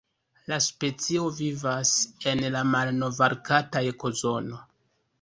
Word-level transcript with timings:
La 0.51 0.57
specio 0.67 1.25
vivas 1.41 1.93
en 2.33 2.43
la 2.57 2.65
Malnov-Arkta 2.73 3.89
ekozono. 3.95 4.69